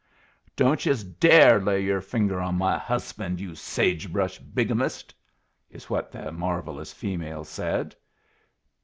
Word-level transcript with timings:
"Don't 0.55 0.83
yus 0.83 1.03
dare 1.03 1.59
lay 1.61 1.83
yer 1.83 2.01
finger 2.01 2.39
on 2.39 2.55
my 2.55 2.75
husband, 2.75 3.39
you 3.39 3.53
sage 3.53 4.11
brush 4.11 4.39
bigamist!" 4.39 5.13
is 5.69 5.91
what 5.91 6.11
the 6.11 6.31
marvelous 6.31 6.91
female 6.91 7.43
said. 7.43 7.95